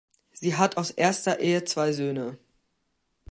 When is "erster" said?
0.89-1.37